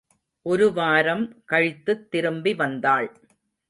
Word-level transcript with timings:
ஒருவாரம் 0.45 1.43
கழித்துத் 1.45 2.11
திரும்பி 2.11 2.53
வந்தாள். 2.53 3.09